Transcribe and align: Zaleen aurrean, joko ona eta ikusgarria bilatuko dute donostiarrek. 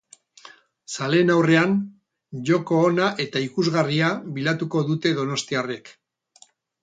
Zaleen 0.93 1.31
aurrean, 1.33 1.75
joko 2.51 2.79
ona 2.87 3.11
eta 3.27 3.43
ikusgarria 3.49 4.09
bilatuko 4.39 4.83
dute 4.91 5.11
donostiarrek. 5.19 5.93